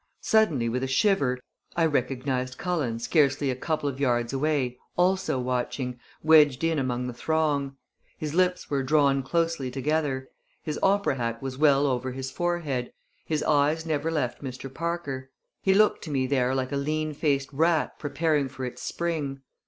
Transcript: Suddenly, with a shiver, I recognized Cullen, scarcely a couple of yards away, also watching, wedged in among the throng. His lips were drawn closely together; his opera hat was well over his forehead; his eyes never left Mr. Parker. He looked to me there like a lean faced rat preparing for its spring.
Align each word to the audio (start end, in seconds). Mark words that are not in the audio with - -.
Suddenly, 0.21 0.67
with 0.67 0.81
a 0.81 0.87
shiver, 0.87 1.37
I 1.77 1.85
recognized 1.85 2.57
Cullen, 2.57 2.97
scarcely 2.97 3.51
a 3.51 3.55
couple 3.55 3.87
of 3.87 3.99
yards 3.99 4.33
away, 4.33 4.79
also 4.97 5.37
watching, 5.37 5.99
wedged 6.23 6.63
in 6.63 6.79
among 6.79 7.05
the 7.05 7.13
throng. 7.13 7.75
His 8.17 8.33
lips 8.33 8.67
were 8.67 8.81
drawn 8.81 9.21
closely 9.21 9.69
together; 9.69 10.29
his 10.63 10.79
opera 10.81 11.17
hat 11.17 11.43
was 11.43 11.59
well 11.59 11.85
over 11.85 12.13
his 12.13 12.31
forehead; 12.31 12.91
his 13.27 13.43
eyes 13.43 13.85
never 13.85 14.09
left 14.09 14.41
Mr. 14.43 14.73
Parker. 14.73 15.29
He 15.61 15.75
looked 15.75 16.03
to 16.05 16.09
me 16.09 16.25
there 16.25 16.55
like 16.55 16.71
a 16.71 16.77
lean 16.77 17.13
faced 17.13 17.53
rat 17.53 17.99
preparing 17.99 18.49
for 18.49 18.65
its 18.65 18.81
spring. 18.81 19.41